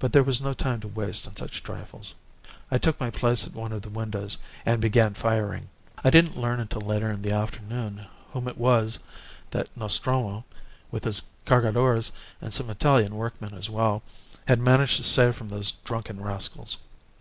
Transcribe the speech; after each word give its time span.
But 0.00 0.12
there 0.12 0.24
was 0.24 0.40
no 0.40 0.54
time 0.54 0.80
to 0.80 0.88
waste 0.88 1.24
on 1.28 1.36
such 1.36 1.62
trifles. 1.62 2.16
I 2.68 2.78
took 2.78 2.98
my 2.98 3.10
place 3.10 3.46
at 3.46 3.54
one 3.54 3.70
of 3.70 3.82
the 3.82 3.88
windows 3.90 4.36
and 4.66 4.80
began 4.82 5.14
firing. 5.14 5.68
"I 6.02 6.10
didn't 6.10 6.36
learn 6.36 6.66
till 6.66 6.80
later 6.80 7.12
in 7.12 7.22
the 7.22 7.30
afternoon 7.30 8.08
whom 8.32 8.48
it 8.48 8.58
was 8.58 8.98
that 9.52 9.70
Nostromo, 9.76 10.42
with 10.90 11.04
his 11.04 11.22
Cargadores 11.46 12.10
and 12.40 12.52
some 12.52 12.70
Italian 12.70 13.14
workmen 13.14 13.54
as 13.54 13.70
well, 13.70 14.02
had 14.48 14.58
managed 14.58 14.96
to 14.96 15.04
save 15.04 15.36
from 15.36 15.46
those 15.48 15.70
drunken 15.70 16.20
rascals. 16.20 16.78